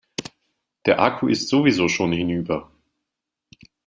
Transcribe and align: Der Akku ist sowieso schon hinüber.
Der 0.87 0.99
Akku 0.99 1.27
ist 1.27 1.47
sowieso 1.47 1.87
schon 1.87 2.11
hinüber. 2.11 2.71